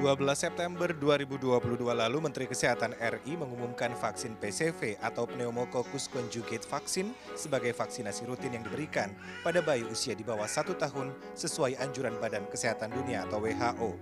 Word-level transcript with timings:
12 0.00 0.16
September 0.32 0.96
2022 0.96 1.60
lalu 1.84 2.18
Menteri 2.24 2.48
Kesehatan 2.48 2.96
RI 2.96 3.36
mengumumkan 3.36 3.92
vaksin 3.92 4.32
PCV 4.40 4.96
atau 4.96 5.28
Pneumococcus 5.28 6.08
conjugate 6.08 6.64
vaksin 6.64 7.12
sebagai 7.36 7.76
vaksinasi 7.76 8.24
rutin 8.24 8.56
yang 8.56 8.64
diberikan 8.64 9.12
pada 9.44 9.60
bayi 9.60 9.84
usia 9.84 10.16
di 10.16 10.24
bawah 10.24 10.48
satu 10.48 10.72
tahun 10.80 11.12
sesuai 11.36 11.76
anjuran 11.84 12.16
Badan 12.16 12.48
Kesehatan 12.48 12.96
Dunia 12.96 13.28
atau 13.28 13.44
WHO. 13.44 14.00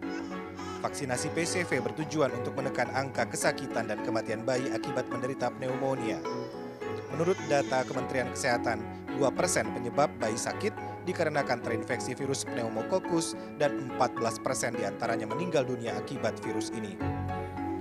Vaksinasi 0.87 1.35
PCV 1.35 1.83
bertujuan 1.83 2.31
untuk 2.31 2.55
menekan 2.55 2.95
angka 2.95 3.27
kesakitan 3.27 3.91
dan 3.91 3.99
kematian 4.07 4.47
bayi 4.47 4.71
akibat 4.71 5.11
menderita 5.11 5.51
pneumonia. 5.51 6.23
Menurut 7.11 7.35
data 7.51 7.83
Kementerian 7.83 8.31
Kesehatan, 8.31 8.79
2% 9.19 9.75
penyebab 9.75 10.15
bayi 10.23 10.39
sakit 10.39 10.71
dikarenakan 11.09 11.65
terinfeksi 11.65 12.13
virus 12.13 12.45
pneumokokus 12.45 13.33
dan 13.57 13.89
14% 13.97 14.77
di 14.77 14.85
antaranya 14.85 15.25
meninggal 15.25 15.65
dunia 15.65 15.97
akibat 15.97 16.37
virus 16.45 16.69
ini. 16.77 16.93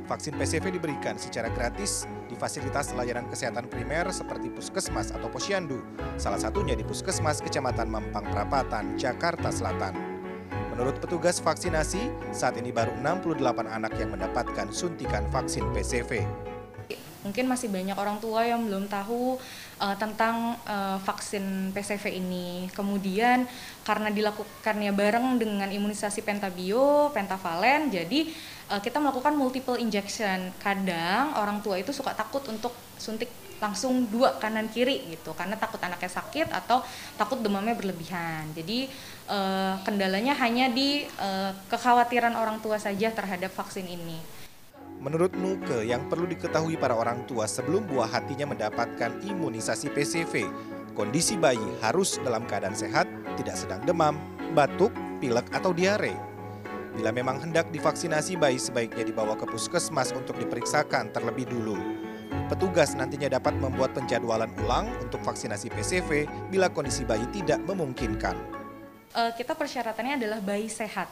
Vaksin 0.07 0.39
PCV 0.39 0.79
diberikan 0.79 1.19
secara 1.19 1.51
gratis 1.51 2.07
di 2.31 2.39
fasilitas 2.39 2.95
layanan 2.95 3.27
kesehatan 3.27 3.67
primer 3.67 4.07
seperti 4.07 4.47
Puskesmas 4.47 5.11
atau 5.11 5.27
Posyandu, 5.27 5.83
salah 6.15 6.39
satunya 6.39 6.79
di 6.79 6.87
Puskesmas 6.87 7.43
Kecamatan 7.43 7.91
Mampang 7.91 8.23
Perapatan, 8.31 8.95
Jakarta 8.95 9.51
Selatan. 9.51 9.91
Menurut 10.71 11.03
petugas 11.03 11.43
vaksinasi, 11.43 12.31
saat 12.31 12.55
ini 12.55 12.71
baru 12.71 12.95
68 13.03 13.67
anak 13.67 13.99
yang 13.99 14.15
mendapatkan 14.15 14.71
suntikan 14.71 15.27
vaksin 15.27 15.67
PCV. 15.75 16.23
Mungkin 17.27 17.43
masih 17.43 17.67
banyak 17.67 17.99
orang 17.99 18.23
tua 18.23 18.47
yang 18.47 18.63
belum 18.63 18.87
tahu 18.87 19.35
uh, 19.83 19.95
tentang 19.99 20.55
uh, 20.63 20.95
vaksin 21.03 21.75
PCV 21.75 22.23
ini. 22.23 22.71
Kemudian 22.71 23.43
karena 23.83 24.07
dilakukannya 24.07 24.95
bareng 24.95 25.35
dengan 25.35 25.67
imunisasi 25.67 26.23
pentabio, 26.23 27.11
pentavalen, 27.11 27.91
jadi 27.91 28.31
uh, 28.71 28.79
kita 28.79 29.03
melakukan 29.03 29.35
multiple 29.35 29.75
injection. 29.75 30.55
Kadang 30.63 31.35
orang 31.35 31.59
tua 31.59 31.75
itu 31.75 31.91
suka 31.91 32.15
takut 32.15 32.47
untuk 32.47 32.71
suntik 32.95 33.27
langsung 33.57 34.05
dua 34.13 34.37
kanan 34.37 34.69
kiri 34.69 35.09
gitu 35.09 35.33
karena 35.33 35.57
takut 35.57 35.81
anaknya 35.81 36.13
sakit 36.13 36.53
atau 36.53 36.85
takut 37.17 37.41
demamnya 37.41 37.73
berlebihan. 37.73 38.53
Jadi 38.53 38.85
uh, 39.29 39.81
kendalanya 39.81 40.37
hanya 40.37 40.69
di 40.69 41.05
uh, 41.17 41.51
kekhawatiran 41.69 42.37
orang 42.37 42.61
tua 42.61 42.77
saja 42.77 43.09
terhadap 43.09 43.49
vaksin 43.53 43.89
ini. 43.89 44.46
Menurut 45.07 45.31
Nuke, 45.39 45.87
yang 45.87 46.03
perlu 46.11 46.27
diketahui 46.27 46.75
para 46.75 46.91
orang 46.91 47.23
tua 47.31 47.47
sebelum 47.47 47.87
buah 47.87 48.11
hatinya 48.11 48.51
mendapatkan 48.51 49.23
imunisasi 49.23 49.87
PCV, 49.95 50.43
kondisi 50.99 51.39
bayi 51.39 51.63
harus 51.79 52.19
dalam 52.27 52.43
keadaan 52.43 52.75
sehat, 52.75 53.07
tidak 53.39 53.55
sedang 53.55 53.79
demam, 53.87 54.19
batuk, 54.51 54.91
pilek, 55.23 55.47
atau 55.55 55.71
diare. 55.71 56.11
Bila 56.91 57.15
memang 57.15 57.39
hendak 57.39 57.71
divaksinasi 57.71 58.35
bayi 58.35 58.59
sebaiknya 58.59 59.07
dibawa 59.07 59.39
ke 59.39 59.47
puskesmas 59.47 60.11
untuk 60.11 60.35
diperiksakan 60.43 61.15
terlebih 61.15 61.47
dulu. 61.47 61.79
Petugas 62.51 62.91
nantinya 62.91 63.31
dapat 63.31 63.55
membuat 63.55 63.95
penjadwalan 63.95 64.51
ulang 64.59 64.91
untuk 64.99 65.23
vaksinasi 65.23 65.71
PCV 65.71 66.27
bila 66.51 66.67
kondisi 66.67 67.07
bayi 67.07 67.23
tidak 67.31 67.63
memungkinkan. 67.63 68.35
Uh, 69.15 69.31
kita 69.39 69.55
persyaratannya 69.55 70.19
adalah 70.19 70.43
bayi 70.43 70.67
sehat. 70.67 71.07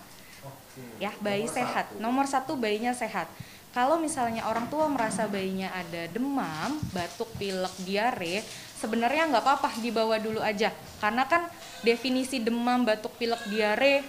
Ya, 1.00 1.16
bayi 1.24 1.48
sehat. 1.48 1.96
Nomor 2.04 2.28
satu 2.28 2.60
bayinya 2.60 2.92
sehat 2.92 3.32
kalau 3.76 4.00
misalnya 4.00 4.48
orang 4.48 4.72
tua 4.72 4.88
merasa 4.88 5.28
bayinya 5.28 5.68
ada 5.76 6.08
demam, 6.08 6.80
batuk, 6.96 7.28
pilek, 7.36 7.76
diare, 7.84 8.40
sebenarnya 8.80 9.28
nggak 9.28 9.44
apa-apa 9.44 9.76
dibawa 9.84 10.16
dulu 10.16 10.40
aja. 10.40 10.72
Karena 11.04 11.28
kan 11.28 11.52
definisi 11.84 12.40
demam, 12.40 12.88
batuk, 12.88 13.12
pilek, 13.20 13.44
diare 13.52 14.00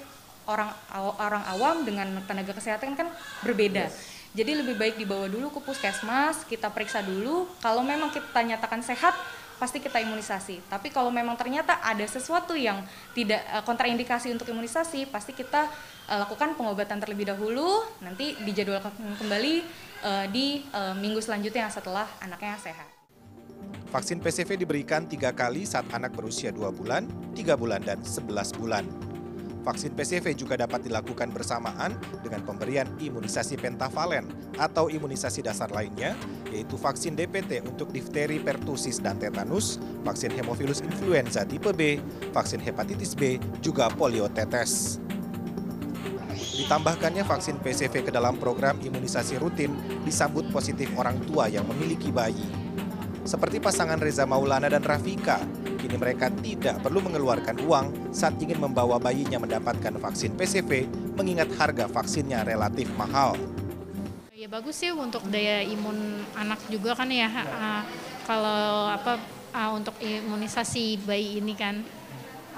orang 0.46 0.70
orang 1.18 1.42
awam 1.50 1.82
dengan 1.82 2.06
tenaga 2.30 2.54
kesehatan 2.54 2.94
kan 2.94 3.10
berbeda. 3.42 3.90
Yes. 3.90 4.14
Jadi 4.38 4.54
lebih 4.54 4.78
baik 4.78 5.02
dibawa 5.02 5.26
dulu 5.26 5.50
ke 5.50 5.58
puskesmas, 5.58 6.46
kita 6.46 6.70
periksa 6.70 7.02
dulu. 7.02 7.50
Kalau 7.58 7.82
memang 7.82 8.14
kita 8.14 8.46
nyatakan 8.46 8.86
sehat, 8.86 9.18
pasti 9.56 9.80
kita 9.80 10.00
imunisasi. 10.00 10.64
Tapi 10.68 10.92
kalau 10.92 11.08
memang 11.08 11.36
ternyata 11.36 11.80
ada 11.80 12.04
sesuatu 12.04 12.52
yang 12.56 12.84
tidak 13.16 13.42
uh, 13.52 13.62
kontraindikasi 13.64 14.32
untuk 14.32 14.48
imunisasi, 14.48 15.08
pasti 15.08 15.32
kita 15.32 15.68
uh, 16.08 16.18
lakukan 16.24 16.56
pengobatan 16.56 17.00
terlebih 17.00 17.28
dahulu, 17.32 17.84
nanti 18.04 18.36
dijadwalkan 18.44 18.92
kembali 19.20 19.54
uh, 20.04 20.26
di 20.30 20.62
minggu 21.00 21.20
selanjutnya 21.24 21.68
setelah 21.72 22.06
anaknya 22.20 22.56
sehat. 22.60 22.88
Vaksin 23.88 24.20
PCV 24.20 24.60
diberikan 24.60 25.06
tiga 25.08 25.32
kali 25.32 25.64
saat 25.64 25.88
anak 25.94 26.12
berusia 26.12 26.52
2 26.52 26.68
bulan, 26.74 27.08
3 27.32 27.56
bulan, 27.56 27.80
dan 27.80 28.02
11 28.02 28.58
bulan. 28.58 28.84
Vaksin 29.66 29.98
PCV 29.98 30.38
juga 30.38 30.54
dapat 30.54 30.86
dilakukan 30.86 31.34
bersamaan 31.34 31.98
dengan 32.22 32.46
pemberian 32.46 32.86
imunisasi 33.02 33.58
pentavalen 33.58 34.30
atau 34.62 34.86
imunisasi 34.86 35.42
dasar 35.42 35.74
lainnya, 35.74 36.14
yaitu 36.54 36.78
vaksin 36.78 37.18
DPT 37.18 37.66
untuk 37.66 37.90
difteri, 37.90 38.38
pertusis, 38.38 39.02
dan 39.02 39.18
tetanus, 39.18 39.82
vaksin 40.06 40.30
hemofilus 40.30 40.86
influenza 40.86 41.42
tipe 41.42 41.74
B, 41.74 41.98
vaksin 42.30 42.62
hepatitis 42.62 43.18
B, 43.18 43.42
juga 43.58 43.90
polio 43.90 44.30
tetes. 44.30 45.02
Ditambahkannya 46.62 47.26
vaksin 47.26 47.58
PCV 47.58 48.06
ke 48.06 48.14
dalam 48.14 48.38
program 48.38 48.78
imunisasi 48.78 49.34
rutin 49.42 49.74
disambut 50.06 50.46
positif 50.54 50.86
orang 50.94 51.18
tua 51.26 51.50
yang 51.50 51.66
memiliki 51.66 52.14
bayi. 52.14 52.46
Seperti 53.26 53.58
pasangan 53.58 53.98
Reza 53.98 54.22
Maulana 54.30 54.70
dan 54.70 54.86
Rafika, 54.86 55.42
kini 55.86 56.02
mereka 56.02 56.26
tidak 56.42 56.82
perlu 56.82 56.98
mengeluarkan 56.98 57.62
uang 57.62 58.10
saat 58.10 58.34
ingin 58.42 58.58
membawa 58.58 58.98
bayinya 58.98 59.38
mendapatkan 59.38 59.94
vaksin 60.02 60.34
PCV 60.34 60.90
mengingat 61.14 61.46
harga 61.54 61.86
vaksinnya 61.86 62.42
relatif 62.42 62.90
mahal. 62.98 63.38
Ya 64.34 64.50
bagus 64.50 64.82
sih 64.82 64.90
untuk 64.90 65.22
daya 65.30 65.62
imun 65.62 66.26
anak 66.34 66.58
juga 66.66 66.98
kan 66.98 67.06
ya. 67.06 67.30
Uh, 67.30 67.82
kalau 68.26 68.90
apa 68.90 69.22
uh, 69.54 69.70
untuk 69.78 69.94
imunisasi 70.02 70.98
bayi 71.06 71.38
ini 71.38 71.54
kan. 71.54 71.78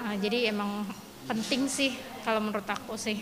Uh, 0.01 0.17
jadi 0.17 0.49
emang 0.49 0.89
penting 1.29 1.69
sih 1.69 1.93
kalau 2.25 2.41
menurut 2.41 2.65
aku 2.65 2.97
sih. 2.97 3.21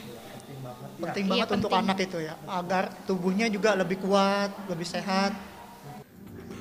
Penting 1.03 1.27
banget 1.27 1.47
iya, 1.51 1.57
untuk 1.59 1.69
penting. 1.69 1.83
anak 1.83 1.97
itu 1.99 2.17
ya, 2.23 2.33
agar 2.47 2.95
tubuhnya 3.03 3.51
juga 3.51 3.75
lebih 3.75 3.99
kuat, 3.99 4.55
lebih 4.71 4.87
sehat. 4.87 5.35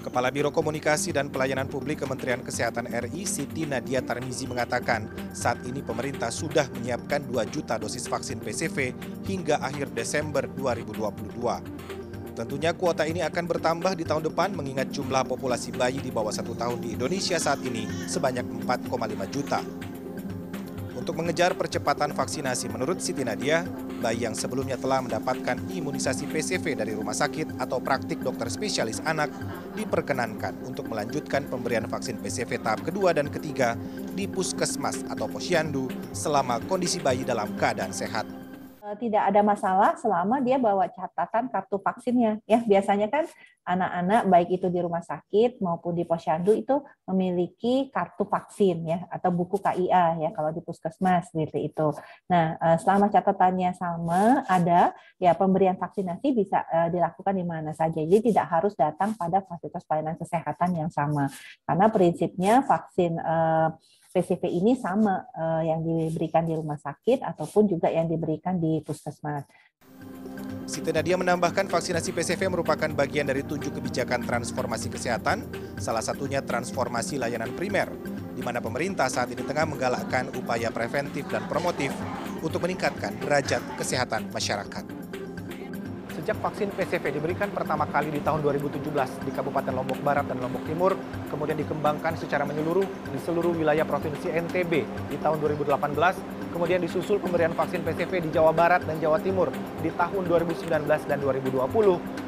Kepala 0.06 0.30
Biro 0.30 0.54
Komunikasi 0.54 1.10
dan 1.10 1.34
Pelayanan 1.34 1.66
Publik 1.66 2.06
Kementerian 2.06 2.38
Kesehatan 2.38 2.86
RI 2.86 3.26
Siti 3.26 3.66
Nadia 3.66 3.98
Tarmizi 3.98 4.46
mengatakan 4.46 5.10
saat 5.34 5.58
ini 5.66 5.82
pemerintah 5.82 6.30
sudah 6.30 6.70
menyiapkan 6.78 7.26
2 7.26 7.34
juta 7.50 7.74
dosis 7.74 8.06
vaksin 8.06 8.38
PCV 8.38 8.94
hingga 9.26 9.58
akhir 9.58 9.90
Desember 9.98 10.46
2022. 10.46 12.38
Tentunya 12.38 12.70
kuota 12.70 13.02
ini 13.02 13.26
akan 13.26 13.50
bertambah 13.50 13.98
di 13.98 14.06
tahun 14.06 14.30
depan 14.30 14.54
mengingat 14.54 14.94
jumlah 14.94 15.26
populasi 15.26 15.74
bayi 15.74 15.98
di 15.98 16.14
bawah 16.14 16.30
satu 16.30 16.54
tahun 16.54 16.86
di 16.86 16.94
Indonesia 16.94 17.34
saat 17.42 17.58
ini 17.66 17.90
sebanyak 18.06 18.46
4,5 18.62 19.34
juta. 19.34 19.58
Untuk 20.94 21.18
mengejar 21.18 21.58
percepatan 21.58 22.14
vaksinasi, 22.14 22.70
menurut 22.70 23.02
Siti 23.02 23.26
Nadia, 23.26 23.66
bayi 23.98 24.22
yang 24.22 24.38
sebelumnya 24.38 24.78
telah 24.78 25.02
mendapatkan 25.02 25.54
imunisasi 25.70 26.30
PCV 26.30 26.78
dari 26.78 26.94
rumah 26.94 27.14
sakit 27.14 27.58
atau 27.58 27.82
praktik 27.82 28.22
dokter 28.22 28.46
spesialis 28.46 29.02
anak 29.02 29.30
diperkenankan 29.76 30.64
untuk 30.64 30.88
melanjutkan 30.88 31.44
pemberian 31.44 31.84
vaksin 31.84 32.16
PCV 32.25 32.64
tahap 32.64 32.81
kedua 32.88 33.12
dan 33.12 33.28
ketiga 33.28 33.76
di 34.16 34.25
puskesmas 34.25 35.04
atau 35.12 35.28
posyandu 35.28 35.92
selama 36.16 36.59
kondisi 36.64 36.97
bayi 36.98 37.22
dalam 37.22 37.53
keadaan 37.60 37.92
sehat. 37.92 38.45
Eh, 38.86 38.97
tidak 39.02 39.34
ada 39.34 39.42
masalah 39.42 39.98
selama 39.98 40.38
dia 40.38 40.62
bawa 40.62 40.86
catatan 40.86 41.50
kartu 41.50 41.82
vaksinnya. 41.82 42.38
Ya, 42.47 42.62
biasanya 42.62 43.10
kan 43.10 43.26
anak-anak 43.66 44.30
baik 44.30 44.62
itu 44.62 44.70
di 44.70 44.78
rumah 44.78 45.02
sakit 45.02 45.58
maupun 45.58 45.98
di 45.98 46.06
posyandu 46.06 46.54
itu 46.54 46.78
memiliki 47.10 47.91
kartu 47.91 48.22
vaksin 48.30 48.86
ya 48.86 49.02
atau 49.10 49.34
buku 49.34 49.58
KIA 49.58 50.22
ya 50.22 50.30
kalau 50.30 50.54
di 50.54 50.62
puskesmas 50.62 51.34
seperti 51.34 51.66
itu. 51.66 51.98
Nah, 52.30 52.54
eh, 52.62 52.78
selama 52.78 53.10
catatannya 53.10 53.74
sama 53.74 54.47
ada 54.47 54.94
ya 55.18 55.34
pemberian 55.34 55.74
vaksinasi 55.74 56.30
bisa 56.30 56.62
eh, 56.71 56.86
dilakukan 56.94 57.34
di 57.34 57.42
mana 57.42 57.74
saja. 57.74 57.98
Jadi 57.98 58.30
tidak 58.30 58.47
harus 58.47 58.78
datang 58.78 59.18
pada 59.18 59.42
fasilitas 59.42 59.83
pelayanan 59.83 60.15
kesehatan 60.15 60.71
yang 60.78 60.91
sama. 60.94 61.27
Karena 61.66 61.91
prinsipnya 61.91 62.62
vaksin 62.62 63.18
PCV 64.12 64.42
ini 64.50 64.78
sama 64.78 65.26
uh, 65.34 65.62
yang 65.62 65.82
diberikan 65.82 66.47
di 66.47 66.54
rumah 66.54 66.78
sakit 66.78 67.22
ataupun 67.22 67.70
juga 67.70 67.91
yang 67.91 68.06
diberikan 68.06 68.58
di 68.58 68.80
puskesmas. 68.82 69.44
Siti 70.66 70.91
Nadia 70.91 71.14
menambahkan 71.14 71.70
vaksinasi 71.70 72.10
PCV 72.10 72.50
merupakan 72.50 72.91
bagian 72.91 73.30
dari 73.30 73.47
tujuh 73.47 73.70
kebijakan 73.70 74.26
transformasi 74.26 74.91
kesehatan, 74.91 75.47
salah 75.78 76.03
satunya 76.03 76.42
transformasi 76.42 77.22
layanan 77.22 77.54
primer, 77.54 77.86
di 78.34 78.42
mana 78.42 78.58
pemerintah 78.58 79.06
saat 79.06 79.30
ini 79.30 79.47
tengah 79.47 79.62
menggalakkan 79.62 80.26
upaya 80.34 80.74
preventif 80.74 81.30
dan 81.30 81.47
promotif 81.47 81.94
untuk 82.42 82.66
meningkatkan 82.66 83.14
derajat 83.22 83.62
kesehatan 83.78 84.26
masyarakat. 84.34 84.96
Sejak 86.16 86.41
vaksin 86.41 86.72
PCV 86.72 87.21
diberikan 87.21 87.53
pertama 87.53 87.84
kali 87.84 88.09
di 88.09 88.24
tahun 88.24 88.41
2017 88.41 88.80
di 89.28 89.30
Kabupaten 89.36 89.68
Lombok 89.77 90.01
Barat 90.01 90.24
dan 90.24 90.41
Lombok 90.41 90.65
Timur, 90.65 90.97
kemudian 91.28 91.60
dikembangkan 91.60 92.16
secara 92.16 92.48
menyeluruh 92.48 92.89
di 93.13 93.21
seluruh 93.21 93.53
wilayah 93.53 93.84
Provinsi 93.84 94.33
NTB 94.33 94.72
di 95.13 95.16
tahun 95.21 95.36
2018, 95.45 95.77
Kemudian 96.57 96.80
disusul 96.80 97.21
pemberian 97.21 97.53
vaksin 97.53 97.84
PCV 97.84 98.24
di 98.24 98.30
Jawa 98.33 98.48
Barat 98.48 98.80
dan 98.89 98.97
Jawa 98.97 99.21
Timur 99.21 99.53
di 99.84 99.92
tahun 99.92 100.24
2019 100.24 100.89
dan 100.89 101.21
2020 101.21 101.53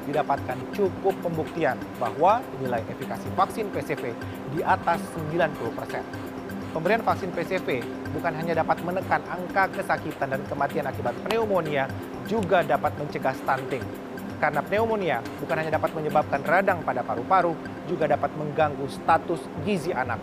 didapatkan 0.05 0.59
cukup 0.77 1.17
pembuktian 1.25 1.81
bahwa 1.97 2.45
nilai 2.61 2.85
efikasi 2.93 3.25
vaksin 3.33 3.73
PCV 3.73 4.13
di 4.53 4.61
atas 4.61 5.01
90 5.33 5.49
persen. 5.73 6.05
Pemberian 6.77 7.01
vaksin 7.01 7.33
PCV 7.33 7.81
bukan 8.13 8.37
hanya 8.37 8.61
dapat 8.61 8.85
menekan 8.85 9.25
angka 9.33 9.73
kesakitan 9.73 10.37
dan 10.37 10.45
kematian 10.45 10.85
akibat 10.85 11.17
pneumonia, 11.25 11.89
juga 12.29 12.61
dapat 12.63 12.93
mencegah 13.01 13.35
stunting. 13.35 13.83
Karena 14.39 14.63
pneumonia 14.63 15.19
bukan 15.43 15.57
hanya 15.59 15.75
dapat 15.75 15.91
menyebabkan 15.99 16.47
radang 16.47 16.85
pada 16.87 17.03
paru-paru, 17.03 17.59
juga 17.91 18.07
dapat 18.07 18.31
mengganggu 18.39 18.87
status 18.87 19.43
gizi 19.67 19.91
anak. 19.91 20.23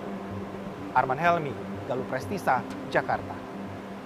Arman 0.96 1.20
Helmi, 1.20 1.52
Galuh 1.90 2.08
Prestisa, 2.08 2.64
Jakarta. 2.88 3.45